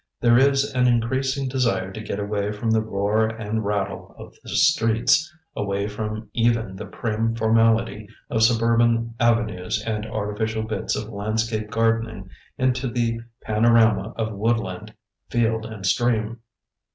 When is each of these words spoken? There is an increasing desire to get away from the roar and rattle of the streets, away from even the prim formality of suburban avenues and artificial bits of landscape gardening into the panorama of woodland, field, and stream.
There 0.19 0.35
is 0.39 0.73
an 0.73 0.87
increasing 0.87 1.47
desire 1.47 1.91
to 1.91 2.01
get 2.01 2.19
away 2.19 2.51
from 2.51 2.71
the 2.71 2.81
roar 2.81 3.27
and 3.27 3.63
rattle 3.63 4.15
of 4.17 4.33
the 4.41 4.49
streets, 4.49 5.31
away 5.55 5.87
from 5.87 6.27
even 6.33 6.75
the 6.75 6.87
prim 6.87 7.35
formality 7.35 8.07
of 8.27 8.41
suburban 8.41 9.13
avenues 9.19 9.79
and 9.85 10.07
artificial 10.07 10.63
bits 10.63 10.95
of 10.95 11.09
landscape 11.13 11.69
gardening 11.69 12.31
into 12.57 12.87
the 12.87 13.19
panorama 13.43 14.13
of 14.17 14.33
woodland, 14.33 14.95
field, 15.29 15.67
and 15.67 15.85
stream. 15.85 16.39